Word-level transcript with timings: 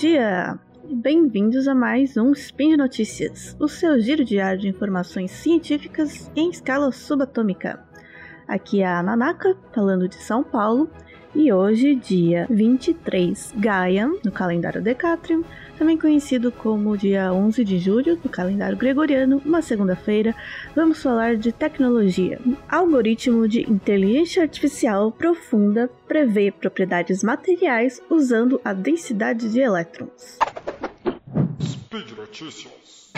dia! 0.00 0.58
Bem-vindos 0.90 1.68
a 1.68 1.74
mais 1.74 2.16
um 2.16 2.32
Spin 2.32 2.70
de 2.70 2.78
Notícias, 2.78 3.54
o 3.60 3.68
seu 3.68 4.00
giro 4.00 4.24
diário 4.24 4.58
de 4.58 4.66
informações 4.66 5.30
científicas 5.30 6.30
em 6.34 6.48
escala 6.48 6.90
subatômica. 6.90 7.86
Aqui 8.50 8.82
é 8.82 8.86
a 8.86 9.00
Nanaka, 9.00 9.56
falando 9.72 10.08
de 10.08 10.16
São 10.16 10.42
Paulo, 10.42 10.90
e 11.32 11.52
hoje, 11.52 11.94
dia 11.94 12.48
23 12.50 13.54
Gaia, 13.56 14.08
no 14.24 14.32
calendário 14.32 14.82
Decatrium, 14.82 15.44
também 15.78 15.96
conhecido 15.96 16.50
como 16.50 16.98
dia 16.98 17.32
11 17.32 17.62
de 17.64 17.78
julho 17.78 18.16
do 18.16 18.28
calendário 18.28 18.76
gregoriano, 18.76 19.40
uma 19.46 19.62
segunda-feira, 19.62 20.34
vamos 20.74 21.00
falar 21.00 21.36
de 21.36 21.52
tecnologia. 21.52 22.40
Algoritmo 22.68 23.46
de 23.46 23.60
inteligência 23.70 24.42
artificial 24.42 25.12
profunda 25.12 25.88
prevê 26.08 26.50
propriedades 26.50 27.22
materiais 27.22 28.02
usando 28.10 28.60
a 28.64 28.72
densidade 28.72 29.48
de 29.48 29.60
elétrons. 29.60 30.40
Speed 31.62 32.10
Notícias. 32.16 33.12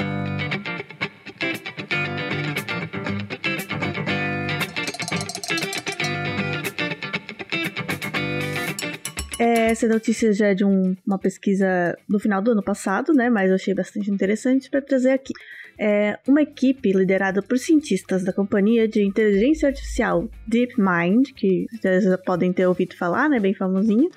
Essa 9.72 9.88
notícia 9.88 10.34
já 10.34 10.48
é 10.48 10.54
de 10.54 10.66
um, 10.66 10.94
uma 11.06 11.18
pesquisa 11.18 11.96
do 12.06 12.18
final 12.18 12.42
do 12.42 12.50
ano 12.50 12.62
passado, 12.62 13.14
né? 13.14 13.30
Mas 13.30 13.48
eu 13.48 13.54
achei 13.54 13.72
bastante 13.72 14.10
interessante 14.10 14.68
para 14.68 14.82
trazer 14.82 15.12
aqui. 15.12 15.32
É 15.78 16.18
uma 16.28 16.42
equipe 16.42 16.92
liderada 16.92 17.40
por 17.40 17.58
cientistas 17.58 18.22
da 18.22 18.34
companhia 18.34 18.86
de 18.86 19.02
inteligência 19.02 19.68
artificial 19.68 20.28
DeepMind, 20.46 21.32
que 21.34 21.64
vocês 21.80 22.04
podem 22.26 22.52
ter 22.52 22.66
ouvido 22.66 22.94
falar, 22.94 23.30
né? 23.30 23.40
Bem 23.40 23.54
famosinha, 23.54 24.10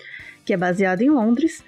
que 0.43 0.51
é 0.51 0.57
baseada 0.57 1.01
em 1.01 1.09
Londres 1.09 1.63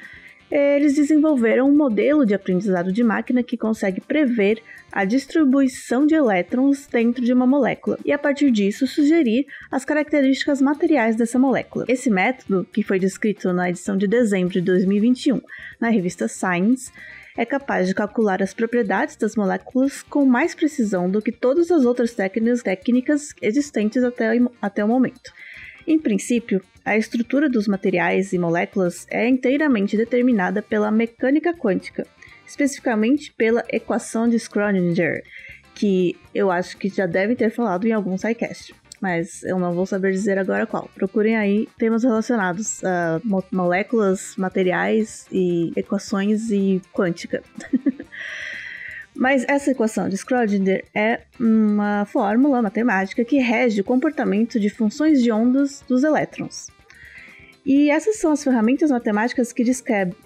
eles 0.49 0.95
desenvolveram 0.95 1.69
um 1.69 1.75
modelo 1.75 2.25
de 2.25 2.33
aprendizado 2.33 2.91
de 2.91 3.03
máquina 3.03 3.43
que 3.43 3.57
consegue 3.57 3.99
prever 3.99 4.61
a 4.91 5.03
distribuição 5.03 6.05
de 6.05 6.15
elétrons 6.15 6.87
dentro 6.87 7.23
de 7.23 7.33
uma 7.33 7.45
molécula 7.45 7.99
e, 8.05 8.11
a 8.11 8.17
partir 8.17 8.49
disso, 8.49 8.87
sugerir 8.87 9.45
as 9.69 9.83
características 9.83 10.61
materiais 10.61 11.15
dessa 11.15 11.37
molécula. 11.37 11.85
Esse 11.87 12.09
método, 12.09 12.65
que 12.71 12.81
foi 12.81 12.97
descrito 12.97 13.51
na 13.51 13.69
edição 13.69 13.97
de 13.97 14.07
dezembro 14.07 14.53
de 14.53 14.61
2021 14.61 15.41
na 15.79 15.89
revista 15.89 16.27
Science, 16.27 16.91
é 17.37 17.45
capaz 17.45 17.87
de 17.87 17.93
calcular 17.93 18.41
as 18.41 18.53
propriedades 18.53 19.15
das 19.15 19.35
moléculas 19.35 20.01
com 20.01 20.25
mais 20.25 20.55
precisão 20.55 21.09
do 21.09 21.21
que 21.21 21.31
todas 21.31 21.69
as 21.69 21.85
outras 21.85 22.15
técnicas, 22.15 23.33
existentes 23.41 24.03
até, 24.03 24.39
até 24.61 24.83
o 24.83 24.87
momento. 24.87 25.31
Em 25.85 25.99
princípio, 25.99 26.61
a 26.87 26.95
estrutura 26.95 27.49
dos 27.49 27.67
materiais 27.67 28.31
e 28.31 28.37
moléculas 28.37 29.05
é 29.09 29.27
inteiramente 29.27 29.97
determinada 29.97 30.61
pela 30.61 30.89
mecânica 30.89 31.53
quântica, 31.53 32.07
especificamente 32.45 33.33
pela 33.33 33.61
equação 33.69 34.29
de 34.29 34.37
Schrödinger, 34.37 35.21
que 35.75 36.15
eu 36.33 36.49
acho 36.49 36.77
que 36.77 36.87
já 36.87 37.05
deve 37.05 37.35
ter 37.35 37.51
falado 37.51 37.85
em 37.85 37.91
algum 37.91 38.17
SciCast, 38.17 38.73
mas 39.01 39.43
eu 39.43 39.59
não 39.59 39.73
vou 39.73 39.85
saber 39.85 40.13
dizer 40.13 40.37
agora 40.37 40.65
qual. 40.65 40.89
Procurem 40.95 41.35
aí 41.35 41.67
temas 41.77 42.05
relacionados 42.05 42.81
a 42.85 43.19
moléculas, 43.51 44.35
materiais 44.37 45.27
e 45.29 45.73
equações 45.75 46.49
e 46.51 46.81
quântica. 46.93 47.43
Mas 49.13 49.43
essa 49.47 49.71
equação 49.71 50.07
de 50.07 50.15
Schrödinger 50.15 50.85
é 50.93 51.21
uma 51.39 52.05
fórmula 52.05 52.61
matemática 52.61 53.25
que 53.25 53.39
rege 53.39 53.81
o 53.81 53.83
comportamento 53.83 54.59
de 54.59 54.69
funções 54.69 55.23
de 55.23 55.31
ondas 55.31 55.83
dos 55.87 56.03
elétrons. 56.03 56.67
E 57.67 57.89
essas 57.89 58.15
são 58.15 58.31
as 58.31 58.41
ferramentas 58.41 58.89
matemáticas 58.89 59.51
que 59.51 59.61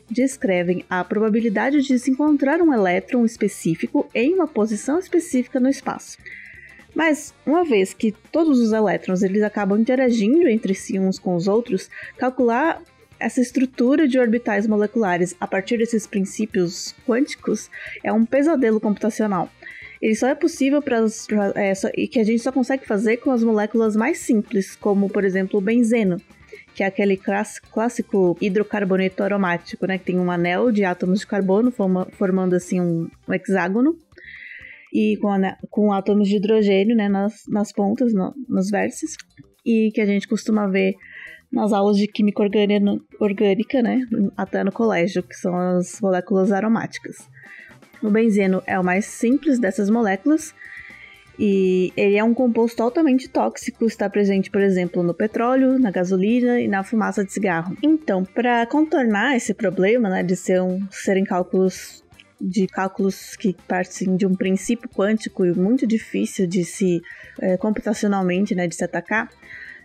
descrevem 0.07 0.85
a 0.87 1.03
probabilidade 1.03 1.81
de 1.81 1.97
se 1.97 2.11
encontrar 2.11 2.61
um 2.61 2.71
elétron 2.71 3.25
específico 3.25 4.07
em 4.13 4.35
uma 4.35 4.47
posição 4.47 4.99
específica 4.99 5.59
no 5.59 5.67
espaço. 5.67 6.19
Mas, 6.93 7.33
uma 7.43 7.65
vez 7.65 7.95
que 7.95 8.11
todos 8.31 8.59
os 8.59 8.71
elétrons 8.71 9.23
eles 9.23 9.41
acabam 9.41 9.81
interagindo 9.81 10.47
entre 10.47 10.75
si 10.75 10.99
uns 10.99 11.17
com 11.17 11.33
os 11.33 11.47
outros, 11.47 11.89
calcular 12.15 12.79
essa 13.19 13.41
estrutura 13.41 14.07
de 14.07 14.19
orbitais 14.19 14.67
moleculares 14.67 15.35
a 15.39 15.47
partir 15.47 15.79
desses 15.79 16.05
princípios 16.05 16.93
quânticos 17.07 17.71
é 18.03 18.13
um 18.13 18.23
pesadelo 18.23 18.79
computacional. 18.79 19.49
Ele 19.99 20.13
só 20.13 20.27
é 20.27 20.35
possível 20.35 20.79
para 20.79 21.03
é, 21.55 21.73
e 21.97 22.07
que 22.07 22.19
a 22.19 22.23
gente 22.23 22.43
só 22.43 22.51
consegue 22.51 22.85
fazer 22.85 23.17
com 23.17 23.31
as 23.31 23.43
moléculas 23.43 23.95
mais 23.95 24.19
simples, 24.19 24.75
como 24.75 25.09
por 25.09 25.23
exemplo 25.23 25.57
o 25.57 25.61
benzeno, 25.61 26.21
que 26.73 26.83
é 26.83 26.85
aquele 26.85 27.17
clássico 27.17 28.37
hidrocarboneto 28.39 29.23
aromático, 29.23 29.85
né, 29.85 29.97
que 29.97 30.05
tem 30.05 30.19
um 30.19 30.31
anel 30.31 30.71
de 30.71 30.85
átomos 30.85 31.19
de 31.19 31.27
carbono 31.27 31.71
forma, 31.71 32.07
formando 32.13 32.55
assim 32.55 32.79
um, 32.79 33.09
um 33.27 33.33
hexágono. 33.33 33.95
E 34.93 35.17
com, 35.21 35.29
com 35.69 35.93
átomos 35.93 36.27
de 36.27 36.35
hidrogênio 36.35 36.95
né, 36.95 37.07
nas, 37.07 37.43
nas 37.47 37.71
pontas, 37.71 38.13
no, 38.13 38.33
nos 38.49 38.69
vértices, 38.69 39.15
e 39.65 39.89
que 39.93 40.01
a 40.01 40.05
gente 40.05 40.27
costuma 40.27 40.67
ver 40.67 40.95
nas 41.51 41.71
aulas 41.71 41.97
de 41.97 42.07
química 42.07 42.43
orgânica, 43.19 43.81
né, 43.81 44.01
até 44.35 44.63
no 44.63 44.71
colégio, 44.71 45.23
que 45.23 45.35
são 45.35 45.55
as 45.55 45.99
moléculas 46.01 46.51
aromáticas. 46.51 47.29
O 48.01 48.09
benzeno 48.09 48.63
é 48.65 48.79
o 48.79 48.83
mais 48.83 49.05
simples 49.05 49.59
dessas 49.59 49.89
moléculas 49.89 50.53
e 51.39 51.91
ele 51.95 52.17
é 52.17 52.23
um 52.23 52.33
composto 52.33 52.81
altamente 52.83 53.29
tóxico, 53.29 53.85
está 53.85 54.09
presente, 54.09 54.51
por 54.51 54.61
exemplo, 54.61 55.01
no 55.01 55.13
petróleo, 55.13 55.79
na 55.79 55.91
gasolina 55.91 56.59
e 56.59 56.67
na 56.67 56.83
fumaça 56.83 57.23
de 57.23 57.31
cigarro. 57.31 57.75
Então, 57.81 58.23
para 58.23 58.65
contornar 58.65 59.35
esse 59.35 59.53
problema, 59.53 60.09
né, 60.09 60.23
de 60.23 60.35
ser 60.35 60.61
um, 60.61 60.85
serem 60.91 61.23
cálculos 61.23 62.01
de 62.39 62.65
cálculos 62.65 63.35
que 63.35 63.55
partem 63.67 64.15
de 64.15 64.25
um 64.25 64.33
princípio 64.33 64.89
quântico 64.89 65.45
e 65.45 65.53
muito 65.53 65.85
difícil 65.85 66.47
de 66.47 66.65
se 66.65 66.99
é, 67.39 67.55
computacionalmente, 67.55 68.55
né, 68.55 68.67
de 68.67 68.75
se 68.75 68.83
atacar, 68.83 69.29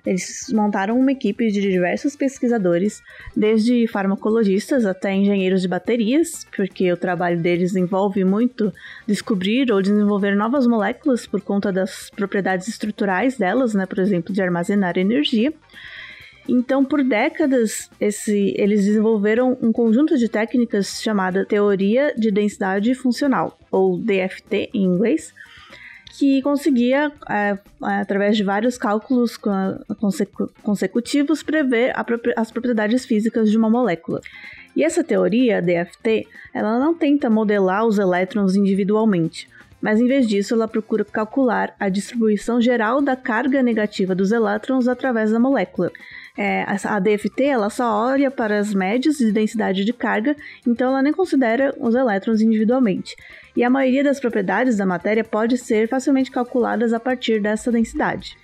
eles 0.07 0.47
montaram 0.53 0.99
uma 0.99 1.11
equipe 1.11 1.51
de 1.51 1.61
diversos 1.61 2.15
pesquisadores, 2.15 3.03
desde 3.37 3.89
farmacologistas 3.89 4.87
até 4.87 5.13
engenheiros 5.13 5.61
de 5.61 5.69
baterias, 5.69 6.47
porque 6.55 6.93
o 6.93 6.97
trabalho 6.97 7.41
deles 7.41 7.75
envolve 7.75 8.25
muito 8.25 8.73
descobrir 9.07 9.73
ou 9.73 9.83
desenvolver 9.83 10.37
novas 10.37 10.67
moléculas 10.67 11.27
por 11.27 11.41
conta 11.41 11.73
das 11.73 12.09
propriedades 12.11 12.69
estruturais 12.69 13.37
delas, 13.37 13.75
né, 13.75 13.85
por 13.85 13.99
exemplo, 13.99 14.33
de 14.33 14.41
armazenar 14.41 14.97
energia. 14.97 15.53
Então, 16.49 16.85
por 16.85 17.03
décadas, 17.03 17.91
esse, 18.01 18.55
eles 18.57 18.85
desenvolveram 18.85 19.59
um 19.61 19.73
conjunto 19.73 20.17
de 20.17 20.29
técnicas 20.29 21.03
chamada 21.03 21.45
teoria 21.45 22.15
de 22.17 22.31
densidade 22.31 22.95
funcional, 22.95 23.59
ou 23.71 23.99
DFT 23.99 24.71
em 24.73 24.85
inglês, 24.85 25.35
que 26.19 26.41
conseguia, 26.43 27.13
é, 27.29 27.59
através 27.83 28.37
de 28.37 28.43
vários 28.43 28.79
cálculos 28.79 29.39
consecutivos, 30.63 31.43
prever 31.43 31.93
as 32.37 32.51
propriedades 32.51 33.05
físicas 33.05 33.51
de 33.51 33.57
uma 33.57 33.69
molécula. 33.69 34.21
E 34.75 34.83
essa 34.83 35.03
teoria, 35.03 35.63
DFT, 35.63 36.27
ela 36.53 36.79
não 36.79 36.95
tenta 36.95 37.31
modelar 37.31 37.87
os 37.87 37.99
elétrons 37.99 38.57
individualmente, 38.57 39.49
mas 39.81 40.01
em 40.01 40.07
vez 40.07 40.27
disso 40.27 40.55
ela 40.55 40.69
procura 40.69 41.05
calcular 41.05 41.75
a 41.79 41.89
distribuição 41.89 42.61
geral 42.61 43.01
da 43.01 43.15
carga 43.15 43.63
negativa 43.63 44.15
dos 44.15 44.33
elétrons 44.33 44.89
através 44.89 45.31
da 45.31 45.39
molécula. 45.39 45.91
É, 46.37 46.67
a 46.85 46.99
DFT 46.99 47.45
ela 47.45 47.71
só 47.71 47.91
olha 48.09 48.31
para 48.31 48.59
as 48.59 48.75
médias 48.75 49.17
de 49.17 49.33
densidade 49.33 49.85
de 49.85 49.93
carga, 49.93 50.37
então 50.67 50.91
ela 50.91 51.03
nem 51.03 51.13
considera 51.13 51.75
os 51.79 51.95
elétrons 51.95 52.43
individualmente. 52.43 53.17
E 53.57 53.65
a 53.65 53.71
maioria 53.71 54.05
das 54.05 54.21
propriedades 54.21 54.77
da 54.77 54.85
matéria 54.85 55.25
pode 55.25 55.57
ser 55.57 55.89
facilmente 55.89 56.31
calculadas 56.31 56.93
a 56.93 57.01
partir 57.01 57.41
dessa 57.41 57.73
densidade. 57.73 58.37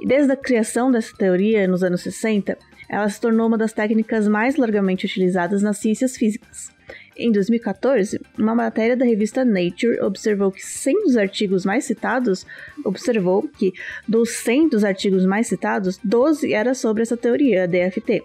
E 0.00 0.06
desde 0.06 0.32
a 0.32 0.36
criação 0.36 0.90
dessa 0.90 1.16
teoria 1.16 1.66
nos 1.68 1.82
anos 1.82 2.02
60, 2.02 2.58
ela 2.88 3.08
se 3.08 3.20
tornou 3.20 3.46
uma 3.46 3.58
das 3.58 3.72
técnicas 3.72 4.26
mais 4.26 4.56
largamente 4.56 5.06
utilizadas 5.06 5.62
nas 5.62 5.78
ciências 5.78 6.16
físicas. 6.16 6.72
Em 7.16 7.32
2014, 7.32 8.20
uma 8.38 8.54
matéria 8.54 8.96
da 8.96 9.04
revista 9.04 9.44
Nature 9.44 10.00
observou 10.00 10.52
que 10.52 10.64
100 10.64 11.04
dos 11.04 11.16
artigos 11.16 11.64
mais 11.64 11.84
citados 11.84 12.46
observou 12.84 13.46
que 13.48 13.72
dos 14.06 14.30
100 14.30 14.68
dos 14.68 14.84
artigos 14.84 15.26
mais 15.26 15.48
citados, 15.48 15.98
12 16.02 16.52
era 16.52 16.74
sobre 16.74 17.02
essa 17.02 17.16
teoria, 17.16 17.64
a 17.64 17.66
DFT. 17.66 18.22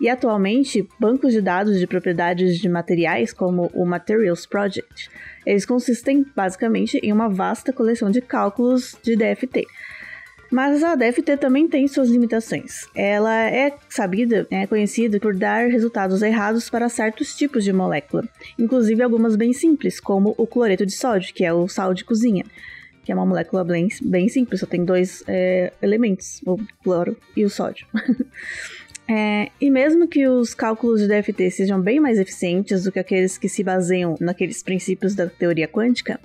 E 0.00 0.08
atualmente, 0.08 0.86
bancos 1.00 1.32
de 1.32 1.40
dados 1.40 1.78
de 1.78 1.86
propriedades 1.86 2.58
de 2.58 2.68
materiais, 2.68 3.32
como 3.32 3.70
o 3.74 3.86
Materials 3.86 4.44
Project, 4.44 5.10
eles 5.44 5.64
consistem 5.64 6.24
basicamente 6.34 6.98
em 7.02 7.12
uma 7.12 7.28
vasta 7.28 7.72
coleção 7.72 8.10
de 8.10 8.20
cálculos 8.20 8.96
de 9.02 9.16
DFT. 9.16 9.66
Mas 10.50 10.82
a 10.84 10.94
DFT 10.94 11.38
também 11.38 11.66
tem 11.66 11.88
suas 11.88 12.08
limitações. 12.08 12.86
Ela 12.94 13.50
é 13.50 13.74
sabida, 13.88 14.46
é 14.50 14.66
conhecida 14.66 15.18
por 15.18 15.34
dar 15.34 15.68
resultados 15.68 16.22
errados 16.22 16.70
para 16.70 16.88
certos 16.88 17.34
tipos 17.34 17.64
de 17.64 17.72
molécula, 17.72 18.24
inclusive 18.58 19.02
algumas 19.02 19.34
bem 19.34 19.52
simples, 19.52 19.98
como 19.98 20.34
o 20.38 20.46
cloreto 20.46 20.86
de 20.86 20.96
sódio, 20.96 21.34
que 21.34 21.44
é 21.44 21.52
o 21.52 21.66
sal 21.66 21.92
de 21.92 22.04
cozinha, 22.04 22.44
que 23.04 23.10
é 23.10 23.14
uma 23.14 23.26
molécula 23.26 23.64
bem, 23.64 23.88
bem 24.02 24.28
simples, 24.28 24.60
só 24.60 24.66
tem 24.66 24.84
dois 24.84 25.24
é, 25.26 25.72
elementos, 25.82 26.40
o 26.46 26.58
cloro 26.82 27.16
e 27.36 27.44
o 27.44 27.50
sódio. 27.50 27.86
É, 29.08 29.50
e 29.60 29.70
mesmo 29.70 30.08
que 30.08 30.26
os 30.26 30.52
cálculos 30.52 31.00
de 31.00 31.06
DFT 31.06 31.50
sejam 31.50 31.80
bem 31.80 32.00
mais 32.00 32.18
eficientes 32.18 32.84
do 32.84 32.92
que 32.92 32.98
aqueles 32.98 33.38
que 33.38 33.48
se 33.48 33.62
baseiam 33.62 34.16
naqueles 34.20 34.62
princípios 34.62 35.14
da 35.14 35.28
teoria 35.28 35.68
quântica, 35.68 36.18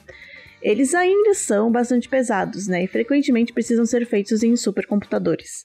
eles 0.62 0.94
ainda 0.96 1.34
são 1.34 1.72
bastante 1.72 2.10
pesados, 2.10 2.68
né? 2.68 2.84
E 2.84 2.88
frequentemente 2.88 3.54
precisam 3.54 3.86
ser 3.86 4.06
feitos 4.06 4.44
em 4.44 4.56
supercomputadores. 4.56 5.64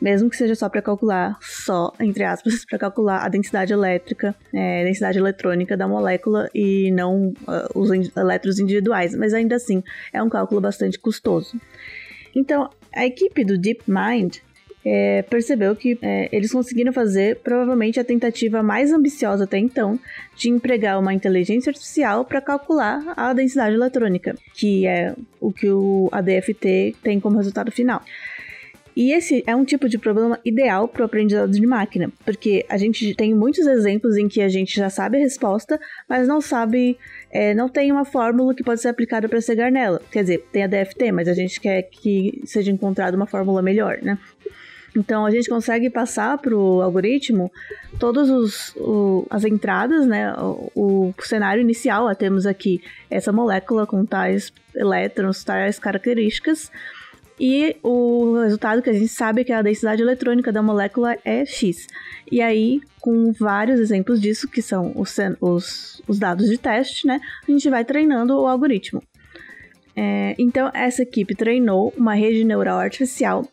Mesmo 0.00 0.28
que 0.28 0.36
seja 0.36 0.54
só 0.54 0.68
para 0.68 0.82
calcular, 0.82 1.38
só, 1.40 1.90
entre 1.98 2.22
aspas, 2.22 2.64
para 2.68 2.78
calcular 2.78 3.24
a 3.24 3.28
densidade 3.28 3.72
elétrica, 3.72 4.34
é, 4.52 4.84
densidade 4.84 5.18
eletrônica 5.18 5.76
da 5.76 5.88
molécula 5.88 6.50
e 6.54 6.90
não 6.90 7.28
uh, 7.28 7.78
os 7.78 7.90
elétrons 8.14 8.58
individuais, 8.58 9.14
mas 9.14 9.32
ainda 9.32 9.56
assim 9.56 9.82
é 10.12 10.22
um 10.22 10.28
cálculo 10.28 10.60
bastante 10.60 10.98
custoso. 10.98 11.58
Então, 12.34 12.68
a 12.94 13.06
equipe 13.06 13.42
do 13.42 13.56
DeepMind 13.56 14.40
é, 14.88 15.22
percebeu 15.22 15.74
que 15.74 15.98
é, 16.00 16.28
eles 16.30 16.52
conseguiram 16.52 16.92
fazer 16.92 17.38
provavelmente 17.38 17.98
a 17.98 18.04
tentativa 18.04 18.62
mais 18.62 18.92
ambiciosa 18.92 19.42
até 19.42 19.58
então 19.58 19.98
de 20.36 20.48
empregar 20.48 21.00
uma 21.00 21.12
inteligência 21.12 21.70
artificial 21.70 22.24
para 22.24 22.40
calcular 22.40 23.02
a 23.16 23.32
densidade 23.32 23.74
eletrônica, 23.74 24.36
que 24.54 24.86
é 24.86 25.12
o 25.40 25.52
que 25.52 25.68
o 25.68 26.08
ADFT 26.12 26.94
tem 27.02 27.18
como 27.18 27.36
resultado 27.36 27.72
final. 27.72 28.00
E 28.94 29.12
esse 29.12 29.42
é 29.44 29.54
um 29.56 29.64
tipo 29.64 29.88
de 29.88 29.98
problema 29.98 30.38
ideal 30.44 30.86
para 30.86 31.02
o 31.02 31.04
aprendizado 31.04 31.50
de 31.50 31.66
máquina, 31.66 32.10
porque 32.24 32.64
a 32.68 32.78
gente 32.78 33.12
tem 33.14 33.34
muitos 33.34 33.66
exemplos 33.66 34.16
em 34.16 34.28
que 34.28 34.40
a 34.40 34.48
gente 34.48 34.74
já 34.74 34.88
sabe 34.88 35.18
a 35.18 35.20
resposta, 35.20 35.78
mas 36.08 36.28
não 36.28 36.40
sabe, 36.40 36.96
é, 37.30 37.52
não 37.52 37.68
tem 37.68 37.90
uma 37.90 38.04
fórmula 38.04 38.54
que 38.54 38.62
pode 38.62 38.80
ser 38.80 38.88
aplicada 38.88 39.28
para 39.28 39.40
chegar 39.40 39.70
nela. 39.70 40.00
Quer 40.12 40.22
dizer, 40.22 40.46
tem 40.50 40.62
a 40.62 40.66
DFT, 40.68 41.12
mas 41.12 41.28
a 41.28 41.34
gente 41.34 41.60
quer 41.60 41.82
que 41.82 42.40
seja 42.46 42.70
encontrada 42.70 43.16
uma 43.16 43.26
fórmula 43.26 43.60
melhor, 43.60 43.98
né? 44.00 44.16
Então 44.96 45.26
a 45.26 45.30
gente 45.30 45.48
consegue 45.48 45.90
passar 45.90 46.38
para 46.38 46.56
o 46.56 46.80
algoritmo 46.80 47.52
todas 47.98 48.74
as 49.30 49.44
entradas, 49.44 50.06
né? 50.06 50.32
O, 50.34 50.70
o, 50.74 51.14
cenário 51.22 51.60
inicial, 51.60 52.06
ó, 52.06 52.14
temos 52.14 52.46
aqui 52.46 52.82
essa 53.10 53.30
molécula 53.30 53.86
com 53.86 54.06
tais 54.06 54.52
elétrons, 54.74 55.44
tais 55.44 55.78
características. 55.78 56.70
E 57.38 57.76
o 57.82 58.40
resultado 58.40 58.80
que 58.80 58.88
a 58.88 58.94
gente 58.94 59.08
sabe 59.08 59.42
é 59.42 59.44
que 59.44 59.52
a 59.52 59.60
densidade 59.60 60.00
eletrônica 60.00 60.50
da 60.50 60.62
molécula 60.62 61.18
é 61.22 61.44
X. 61.44 61.86
E 62.32 62.40
aí, 62.40 62.80
com 62.98 63.30
vários 63.32 63.78
exemplos 63.78 64.18
disso, 64.18 64.48
que 64.48 64.62
são 64.62 64.92
os, 64.96 65.14
os, 65.38 66.02
os 66.08 66.18
dados 66.18 66.48
de 66.48 66.56
teste, 66.56 67.06
né? 67.06 67.20
A 67.46 67.50
gente 67.52 67.68
vai 67.68 67.84
treinando 67.84 68.34
o 68.34 68.46
algoritmo. 68.46 69.02
É, 69.94 70.34
então, 70.38 70.70
essa 70.72 71.02
equipe 71.02 71.34
treinou 71.34 71.92
uma 71.96 72.14
rede 72.14 72.42
neural 72.42 72.78
artificial 72.78 73.46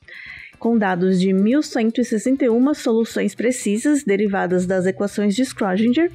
com 0.59 0.77
dados 0.77 1.19
de 1.19 1.33
1161 1.33 2.73
soluções 2.73 3.35
precisas 3.35 4.03
derivadas 4.03 4.65
das 4.65 4.85
equações 4.85 5.35
de 5.35 5.43
Schrödinger, 5.43 6.11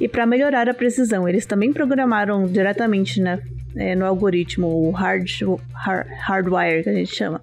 e 0.00 0.08
para 0.08 0.26
melhorar 0.26 0.68
a 0.68 0.74
precisão, 0.74 1.28
eles 1.28 1.46
também 1.46 1.72
programaram 1.72 2.46
diretamente 2.46 3.20
na, 3.20 3.38
é, 3.76 3.94
no 3.94 4.04
algoritmo 4.04 4.66
o 4.66 4.90
hard, 4.90 5.28
hard, 5.72 6.06
hardwire, 6.20 6.82
que 6.82 6.90
a 6.90 6.94
gente 6.94 7.14
chama, 7.14 7.40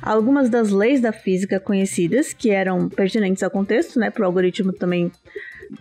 algumas 0.00 0.48
das 0.48 0.70
leis 0.70 1.00
da 1.00 1.12
física 1.12 1.60
conhecidas 1.60 2.32
que 2.32 2.50
eram 2.50 2.88
pertinentes 2.88 3.42
ao 3.42 3.50
contexto, 3.50 3.98
né, 3.98 4.10
para 4.10 4.22
o 4.22 4.26
algoritmo 4.26 4.72
também 4.72 5.10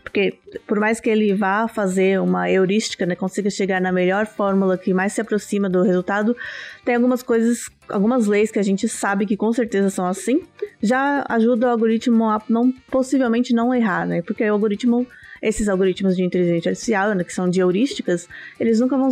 porque 0.04 0.38
por 0.66 0.80
mais 0.80 1.00
que 1.00 1.10
ele 1.10 1.34
vá 1.34 1.68
fazer 1.68 2.20
uma 2.20 2.50
heurística, 2.50 3.06
né, 3.06 3.16
consiga 3.16 3.50
chegar 3.50 3.80
na 3.80 3.92
melhor 3.92 4.26
fórmula 4.26 4.78
que 4.78 4.94
mais 4.94 5.14
se 5.14 5.22
aproxima 5.22 5.70
do 5.70 5.82
resultado, 5.82 6.36
tem 6.84 6.96
algumas 6.96 7.24
coisas, 7.24 7.70
algumas 7.90 8.28
leis 8.28 8.52
que 8.52 8.60
a 8.60 8.64
gente 8.64 8.88
sabe 8.88 9.26
que 9.26 9.38
com 9.38 9.52
certeza 9.54 9.90
são 9.90 10.06
assim, 10.06 10.44
já 10.82 11.26
ajuda 11.30 11.68
o 11.68 11.70
algoritmo 11.70 12.26
a 12.26 12.42
não 12.50 12.72
possivelmente 12.92 13.54
não 13.54 13.74
errar, 13.74 14.06
né? 14.06 14.22
Porque 14.22 14.44
o 14.50 14.54
algoritmo 14.54 15.08
esses 15.42 15.70
algoritmos 15.70 16.16
de 16.16 16.24
inteligência 16.24 16.70
artificial, 16.70 17.14
né, 17.14 17.24
que 17.24 17.34
são 17.34 17.48
de 17.48 17.60
heurísticas, 17.60 18.28
eles 18.60 18.80
nunca 18.80 18.98
vão 18.98 19.10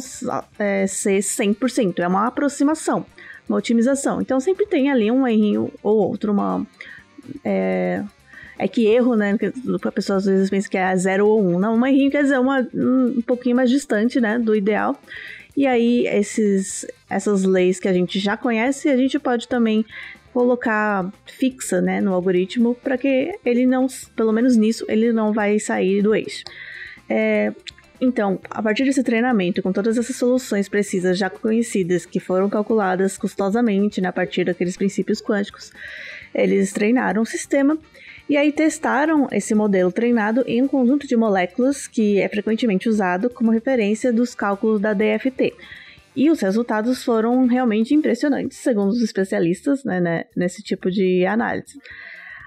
é, 0.58 0.88
ser 0.88 1.20
100%, 1.20 2.00
é 2.00 2.08
uma 2.08 2.26
aproximação, 2.26 3.06
uma 3.48 3.58
otimização. 3.60 4.22
Então 4.22 4.40
sempre 4.40 4.66
tem 4.66 4.92
ali 4.92 5.12
um 5.12 5.28
errinho 5.28 5.72
ou 5.84 5.98
outro, 5.98 6.32
uma 6.32 6.66
é, 7.44 8.04
é 8.58 8.68
que 8.68 8.86
erro, 8.86 9.16
né? 9.16 9.38
A 9.84 9.92
pessoa 9.92 10.18
às 10.18 10.26
vezes 10.26 10.50
pensa 10.50 10.70
que 10.70 10.78
é 10.78 10.96
0 10.96 11.28
ou 11.28 11.44
1. 11.44 11.56
Um. 11.56 11.60
Não, 11.60 11.76
uma 11.76 11.90
errinho 11.90 12.12
quer 12.12 12.24
dizer 12.24 12.40
uma, 12.40 12.68
um 12.74 13.22
pouquinho 13.22 13.56
mais 13.56 13.70
distante, 13.70 14.20
né? 14.20 14.40
Do 14.40 14.56
ideal. 14.56 15.00
E 15.56 15.66
aí, 15.66 16.06
esses, 16.08 16.86
essas 17.10 17.44
leis 17.44 17.80
que 17.80 17.88
a 17.88 17.94
gente 17.94 18.20
já 18.20 18.36
conhece, 18.36 18.90
a 18.90 18.98
gente 18.98 19.18
pode 19.18 19.48
também 19.48 19.86
colocar 20.34 21.10
fixa, 21.26 21.80
né, 21.80 22.02
no 22.02 22.14
algoritmo, 22.14 22.76
para 22.76 22.98
que 22.98 23.40
ele 23.46 23.66
não, 23.66 23.88
pelo 24.18 24.34
menos 24.34 24.58
nisso, 24.58 24.84
ele 24.90 25.14
não 25.14 25.32
vai 25.32 25.58
sair 25.60 26.02
do 26.02 26.14
eixo. 26.14 26.44
É, 27.08 27.54
então, 28.02 28.38
a 28.50 28.62
partir 28.62 28.84
desse 28.84 29.02
treinamento, 29.02 29.62
com 29.62 29.72
todas 29.72 29.98
essas 29.98 30.18
soluções 30.18 30.68
precisas 30.68 31.18
já 31.18 31.30
conhecidas, 31.30 32.06
que 32.06 32.20
foram 32.20 32.50
calculadas 32.50 33.18
custosamente 33.18 34.02
né, 34.02 34.10
a 34.10 34.12
partir 34.12 34.44
daqueles 34.44 34.76
princípios 34.76 35.22
quânticos, 35.22 35.72
eles 36.34 36.74
treinaram 36.74 37.22
o 37.22 37.26
sistema 37.26 37.78
e 38.28 38.38
aí 38.38 38.52
testaram 38.52 39.28
esse 39.32 39.54
modelo 39.54 39.92
treinado 39.92 40.44
em 40.48 40.62
um 40.62 40.68
conjunto 40.68 41.08
de 41.08 41.16
moléculas 41.16 41.88
que 41.88 42.20
é 42.20 42.28
frequentemente 42.28 42.90
usado 42.90 43.30
como 43.30 43.52
referência 43.52 44.12
dos 44.12 44.34
cálculos 44.34 44.82
da 44.82 44.94
DFT. 44.94 45.54
E 46.16 46.32
os 46.32 46.40
resultados 46.40 47.04
foram 47.04 47.46
realmente 47.46 47.94
impressionantes, 47.94 48.58
segundo 48.58 48.90
os 48.90 49.02
especialistas 49.02 49.84
né, 49.84 50.00
né, 50.00 50.26
nesse 50.36 50.64
tipo 50.64 50.90
de 50.90 51.26
análise 51.26 51.78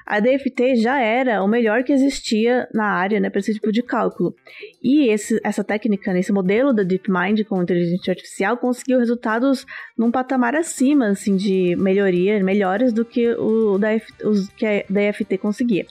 a 0.08 0.20
DFT 0.20 0.76
já 0.76 0.98
era 0.98 1.42
o 1.42 1.46
melhor 1.46 1.84
que 1.84 1.92
existia 1.92 2.66
na 2.72 2.86
área, 2.86 3.20
né, 3.20 3.28
para 3.28 3.40
esse 3.40 3.52
tipo 3.52 3.70
de 3.70 3.82
cálculo. 3.82 4.34
E 4.82 5.10
esse, 5.10 5.38
essa 5.44 5.62
técnica, 5.62 6.18
esse 6.18 6.32
modelo 6.32 6.72
da 6.72 6.82
DeepMind 6.82 7.44
com 7.44 7.62
inteligência 7.62 8.12
artificial 8.12 8.56
conseguiu 8.56 8.98
resultados 8.98 9.66
num 9.98 10.10
patamar 10.10 10.56
acima, 10.56 11.08
assim, 11.08 11.36
de 11.36 11.76
melhoria, 11.76 12.42
melhores 12.42 12.90
do 12.90 13.04
que 13.04 13.34
o 13.34 13.76
da 13.76 13.88
os, 14.24 14.48
que 14.48 14.64
a 14.64 14.84
DFT 14.88 15.36
conseguia. 15.36 15.84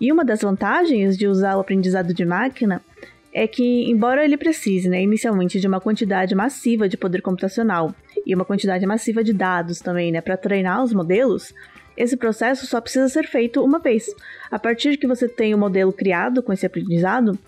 E 0.00 0.10
uma 0.10 0.24
das 0.24 0.42
vantagens 0.42 1.16
de 1.16 1.28
usar 1.28 1.56
o 1.56 1.60
aprendizado 1.60 2.12
de 2.12 2.24
máquina 2.24 2.82
é 3.32 3.46
que, 3.46 3.88
embora 3.88 4.24
ele 4.24 4.36
precise, 4.36 4.88
né, 4.88 5.00
inicialmente, 5.00 5.60
de 5.60 5.68
uma 5.68 5.80
quantidade 5.80 6.34
massiva 6.34 6.88
de 6.88 6.96
poder 6.96 7.22
computacional 7.22 7.94
e 8.26 8.34
uma 8.34 8.44
quantidade 8.44 8.84
massiva 8.86 9.22
de 9.22 9.32
dados 9.32 9.78
também, 9.78 10.10
né, 10.10 10.20
para 10.20 10.36
treinar 10.36 10.82
os 10.82 10.92
modelos, 10.92 11.54
esse 11.96 12.16
processo 12.16 12.66
só 12.66 12.80
precisa 12.80 13.08
ser 13.08 13.26
feito 13.26 13.64
uma 13.64 13.78
vez. 13.78 14.06
A 14.50 14.58
partir 14.58 14.96
que 14.96 15.06
você 15.06 15.28
tem 15.28 15.54
o 15.54 15.58
modelo 15.58 15.92
criado 15.92 16.42
com 16.42 16.52
esse 16.52 16.66
aprendizado, 16.66 17.38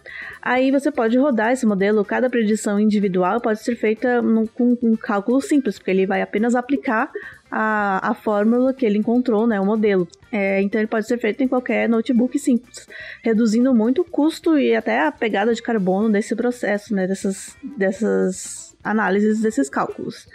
aí 0.43 0.71
você 0.71 0.91
pode 0.91 1.19
rodar 1.19 1.53
esse 1.53 1.67
modelo. 1.67 2.05
Cada 2.05 2.31
predição 2.31 2.81
individual 2.81 3.41
pode 3.41 3.63
ser 3.63 3.77
feita 3.77 4.23
com 4.55 4.77
um 4.83 4.97
cálculo 4.97 5.41
simples, 5.41 5.79
porque 5.79 5.91
ele 5.91 6.07
vai 6.07 6.23
apenas 6.23 6.55
aplicar 6.55 7.11
a, 7.51 8.11
a 8.11 8.15
fórmula 8.15 8.75
que 8.75 8.85
ele 8.85 8.99
encontrou, 8.99 9.47
né, 9.47 9.61
o 9.61 9.67
modelo. 9.67 10.09
É, 10.31 10.61
então 10.61 10.81
ele 10.81 10.89
pode 10.89 11.07
ser 11.07 11.19
feito 11.19 11.43
em 11.43 11.49
qualquer 11.49 11.89
notebook 11.89 12.39
simples, 12.39 12.87
reduzindo 13.23 13.75
muito 13.75 14.03
o 14.03 14.05
custo 14.05 14.59
e 14.59 14.75
até 14.75 15.07
a 15.07 15.13
pegada 15.13 15.55
de 15.55 15.63
carbono 15.63 16.11
desse 16.11 16.35
processo, 16.37 16.95
né, 16.95 17.07
dessas, 17.07 17.57
dessas 17.77 18.68
análises 18.83 19.41
desses 19.41 19.69
cálculos 19.69 20.27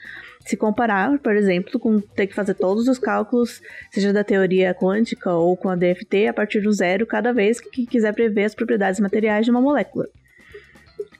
se 0.46 0.58
comparar, 0.58 1.18
por 1.20 1.36
exemplo, 1.36 1.80
com 1.80 2.00
ter 2.00 2.28
que 2.28 2.36
fazer 2.36 2.54
todos 2.54 2.88
os 2.88 3.00
cálculos, 3.00 3.62
seja 3.92 4.12
da 4.12 4.24
teoria 4.24 4.74
quântica 4.74 5.32
ou 5.32 5.56
com 5.56 5.70
a 5.70 5.76
DFT, 5.76 6.28
a 6.28 6.34
partir 6.34 6.62
do 6.62 6.72
zero 6.72 7.08
cada 7.08 7.32
vez 7.32 7.62
que 7.62 7.86
quiser 7.86 8.14
prever 8.14 8.44
as 8.46 8.56
propriedades 8.56 9.00
materiais 9.00 9.46
de 9.46 9.52
uma 9.52 9.62
molécula. 9.62 10.08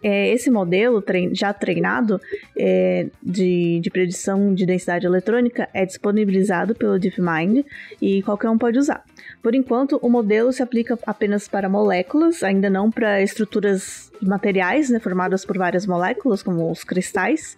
É, 0.04 0.30
esse 0.34 0.52
modelo 0.52 1.02
já 1.32 1.54
treinado 1.54 2.20
é, 2.58 3.08
de, 3.22 3.80
de 3.80 3.90
predição 3.90 4.54
de 4.54 4.66
densidade 4.66 5.06
eletrônica 5.06 5.70
é 5.74 5.86
disponibilizado 5.86 6.76
pelo 6.76 7.00
DeepMind 7.00 7.66
e 8.02 8.22
qualquer 8.22 8.50
um 8.50 8.58
pode 8.58 8.78
usar. 8.78 9.04
Por 9.42 9.56
enquanto, 9.56 9.98
o 10.02 10.10
modelo 10.10 10.52
se 10.52 10.62
aplica 10.62 11.00
apenas 11.08 11.48
para 11.48 11.70
moléculas, 11.70 12.44
ainda 12.44 12.70
não 12.70 12.92
para 12.92 13.22
estruturas 13.22 14.12
materiais 14.22 14.90
né, 14.90 15.00
formadas 15.00 15.46
por 15.46 15.58
várias 15.58 15.86
moléculas, 15.86 16.44
como 16.44 16.70
os 16.70 16.84
cristais 16.84 17.58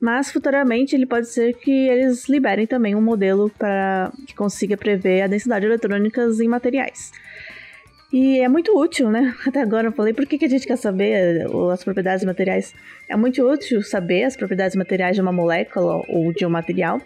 mas 0.00 0.32
futuramente 0.32 0.96
ele 0.96 1.04
pode 1.04 1.28
ser 1.28 1.52
que 1.52 1.70
eles 1.70 2.26
liberem 2.26 2.66
também 2.66 2.94
um 2.94 3.02
modelo 3.02 3.50
para 3.50 4.10
que 4.26 4.34
consiga 4.34 4.74
prever 4.74 5.20
a 5.20 5.26
densidade 5.26 5.66
eletrônica 5.66 6.26
em 6.40 6.48
materiais. 6.48 7.12
E 8.12 8.40
é 8.40 8.48
muito 8.48 8.76
útil, 8.76 9.08
né? 9.08 9.34
Até 9.46 9.60
agora 9.60 9.86
eu 9.88 9.92
falei 9.92 10.12
por 10.12 10.26
que, 10.26 10.36
que 10.36 10.44
a 10.44 10.48
gente 10.48 10.66
quer 10.66 10.76
saber 10.76 11.42
eh, 11.42 11.46
as 11.72 11.84
propriedades 11.84 12.24
materiais. 12.24 12.74
É 13.08 13.16
muito 13.16 13.40
útil 13.42 13.82
saber 13.82 14.24
as 14.24 14.36
propriedades 14.36 14.74
materiais 14.74 15.14
de 15.14 15.22
uma 15.22 15.30
molécula 15.30 16.02
ou 16.08 16.32
de 16.32 16.44
um 16.44 16.50
material, 16.50 17.00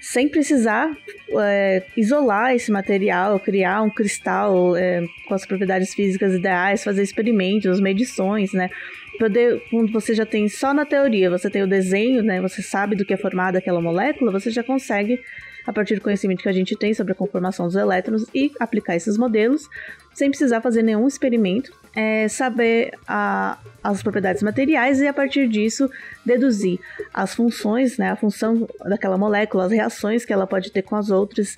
sem 0.00 0.26
precisar 0.28 0.90
é, 1.38 1.82
isolar 1.96 2.54
esse 2.54 2.72
material, 2.72 3.38
criar 3.38 3.82
um 3.82 3.90
cristal 3.90 4.74
é, 4.74 5.04
com 5.26 5.34
as 5.34 5.44
propriedades 5.44 5.92
físicas 5.92 6.32
ideais, 6.32 6.82
fazer 6.82 7.02
experimentos, 7.02 7.80
medições, 7.80 8.52
né? 8.52 8.70
poder, 9.18 9.60
quando 9.68 9.92
você 9.92 10.14
já 10.14 10.24
tem 10.24 10.48
só 10.48 10.72
na 10.72 10.86
teoria, 10.86 11.28
você 11.28 11.50
tem 11.50 11.62
o 11.62 11.66
desenho, 11.66 12.22
né? 12.22 12.40
Você 12.40 12.62
sabe 12.62 12.94
do 12.94 13.04
que 13.04 13.12
é 13.12 13.16
formada 13.16 13.58
aquela 13.58 13.80
molécula, 13.80 14.30
você 14.30 14.50
já 14.50 14.62
consegue, 14.62 15.20
a 15.66 15.72
partir 15.72 15.96
do 15.96 16.00
conhecimento 16.00 16.42
que 16.42 16.48
a 16.48 16.52
gente 16.52 16.76
tem 16.76 16.94
sobre 16.94 17.12
a 17.12 17.16
conformação 17.16 17.66
dos 17.66 17.74
elétrons 17.74 18.24
e 18.32 18.52
aplicar 18.60 18.96
esses 18.96 19.18
modelos, 19.18 19.68
sem 20.18 20.30
precisar 20.30 20.60
fazer 20.60 20.82
nenhum 20.82 21.06
experimento, 21.06 21.72
é 21.94 22.26
saber 22.26 22.90
a, 23.06 23.56
as 23.82 24.02
propriedades 24.02 24.42
materiais 24.42 25.00
e 25.00 25.06
a 25.06 25.12
partir 25.12 25.48
disso 25.48 25.88
deduzir 26.26 26.80
as 27.14 27.34
funções, 27.34 27.96
né? 27.96 28.10
A 28.10 28.16
função 28.16 28.68
daquela 28.84 29.16
molécula, 29.16 29.66
as 29.66 29.72
reações 29.72 30.24
que 30.24 30.32
ela 30.32 30.44
pode 30.46 30.72
ter 30.72 30.82
com 30.82 30.96
as 30.96 31.08
outras. 31.08 31.56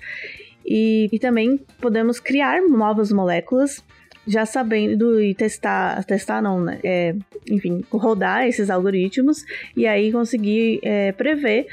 E, 0.65 1.09
e 1.11 1.19
também 1.19 1.59
podemos 1.81 2.21
criar 2.21 2.61
novas 2.61 3.11
moléculas 3.11 3.83
já 4.27 4.45
sabendo 4.45 5.19
e 5.19 5.35
testar, 5.35 6.05
testar 6.05 6.43
não, 6.43 6.61
né? 6.61 6.79
É, 6.85 7.15
enfim, 7.49 7.83
rodar 7.91 8.47
esses 8.47 8.69
algoritmos 8.69 9.43
e 9.75 9.87
aí 9.87 10.13
conseguir 10.13 10.81
é, 10.83 11.13
prever 11.13 11.67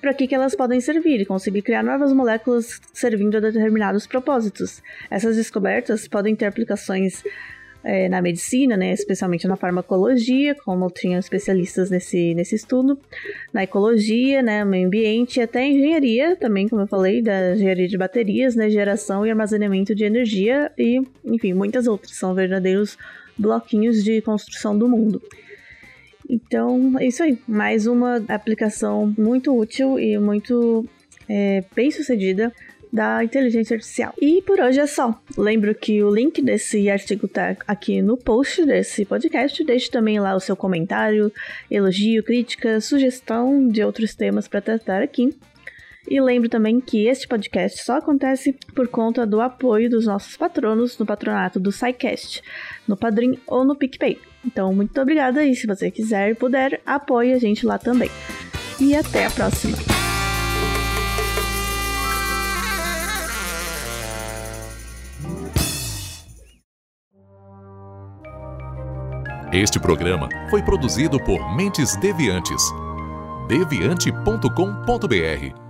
para 0.00 0.14
que, 0.14 0.26
que 0.26 0.34
elas 0.34 0.54
podem 0.54 0.80
servir 0.80 1.20
e 1.20 1.26
conseguir 1.26 1.62
criar 1.62 1.82
novas 1.82 2.12
moléculas 2.12 2.80
servindo 2.92 3.36
a 3.36 3.40
determinados 3.40 4.06
propósitos. 4.06 4.82
Essas 5.10 5.36
descobertas 5.36 6.08
podem 6.08 6.34
ter 6.34 6.46
aplicações 6.46 7.22
é, 7.82 8.08
na 8.08 8.20
medicina, 8.20 8.76
né, 8.76 8.92
especialmente 8.92 9.46
na 9.46 9.56
farmacologia, 9.56 10.54
como 10.54 10.90
tinham 10.90 11.18
especialistas 11.18 11.90
nesse, 11.90 12.34
nesse 12.34 12.54
estudo, 12.54 12.98
na 13.52 13.62
ecologia, 13.62 14.42
né, 14.42 14.64
meio 14.64 14.86
ambiente 14.86 15.40
até 15.40 15.66
engenharia 15.66 16.36
também, 16.36 16.68
como 16.68 16.82
eu 16.82 16.86
falei, 16.86 17.22
da 17.22 17.54
engenharia 17.54 17.88
de 17.88 17.96
baterias, 17.96 18.54
né, 18.54 18.68
geração 18.68 19.24
e 19.24 19.30
armazenamento 19.30 19.94
de 19.94 20.04
energia 20.04 20.70
e, 20.78 21.00
enfim, 21.24 21.52
muitas 21.52 21.86
outras. 21.86 22.16
São 22.16 22.34
verdadeiros 22.34 22.98
bloquinhos 23.36 24.04
de 24.04 24.20
construção 24.20 24.76
do 24.76 24.88
mundo. 24.88 25.22
Então, 26.30 26.96
é 27.00 27.06
isso 27.08 27.24
aí. 27.24 27.36
Mais 27.46 27.88
uma 27.88 28.24
aplicação 28.28 29.12
muito 29.18 29.56
útil 29.56 29.98
e 29.98 30.16
muito 30.16 30.86
é, 31.28 31.64
bem 31.74 31.90
sucedida 31.90 32.52
da 32.92 33.22
inteligência 33.24 33.74
artificial. 33.74 34.14
E 34.20 34.40
por 34.42 34.60
hoje 34.60 34.78
é 34.78 34.86
só. 34.86 35.20
Lembro 35.36 35.74
que 35.74 36.02
o 36.04 36.14
link 36.14 36.40
desse 36.40 36.88
artigo 36.88 37.26
tá 37.26 37.56
aqui 37.66 38.00
no 38.00 38.16
post 38.16 38.64
desse 38.64 39.04
podcast. 39.04 39.62
Deixe 39.64 39.90
também 39.90 40.20
lá 40.20 40.36
o 40.36 40.40
seu 40.40 40.54
comentário, 40.54 41.32
elogio, 41.68 42.22
crítica, 42.22 42.80
sugestão 42.80 43.66
de 43.66 43.82
outros 43.82 44.14
temas 44.14 44.46
para 44.46 44.60
tratar 44.60 45.02
aqui. 45.02 45.34
E 46.08 46.20
lembro 46.20 46.48
também 46.48 46.80
que 46.80 47.06
este 47.06 47.28
podcast 47.28 47.84
só 47.84 47.98
acontece 47.98 48.56
por 48.74 48.88
conta 48.88 49.26
do 49.26 49.40
apoio 49.40 49.90
dos 49.90 50.06
nossos 50.06 50.36
patronos 50.36 50.98
no 50.98 51.06
patronato 51.06 51.60
do 51.60 51.70
SciCast, 51.70 52.42
no 52.88 52.96
Padrim 52.96 53.38
ou 53.46 53.64
no 53.64 53.76
PicPay. 53.76 54.18
Então, 54.44 54.74
muito 54.74 54.98
obrigada 55.00 55.44
e 55.44 55.54
se 55.54 55.66
você 55.66 55.90
quiser 55.90 56.30
e 56.30 56.34
puder, 56.34 56.80
apoie 56.86 57.32
a 57.32 57.38
gente 57.38 57.66
lá 57.66 57.78
também. 57.78 58.10
E 58.80 58.94
até 58.94 59.26
a 59.26 59.30
próxima! 59.30 59.76
Este 69.52 69.80
programa 69.80 70.28
foi 70.48 70.62
produzido 70.62 71.18
por 71.24 71.56
Mentes 71.56 71.96
Deviantes. 71.96 72.62
deviante.com.br. 73.48 75.69